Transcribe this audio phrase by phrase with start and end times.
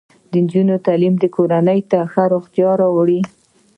[0.29, 3.19] د نجونو تعلیم کورنۍ ته ښه روغتیا راوړي.